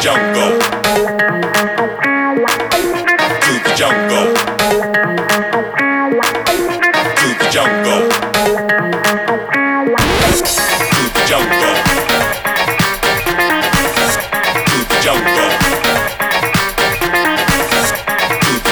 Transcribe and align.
jungle. 0.00 0.57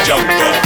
jungle. 0.07 0.57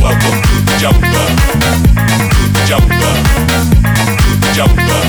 Welcome 0.00 0.40
to 0.42 0.56
the 0.64 0.74
jungle. 0.80 1.10
To 1.10 1.76
the 2.50 2.62
jungle. 2.66 3.14
To 4.30 4.40
the 4.40 4.50
jungle. 4.56 5.00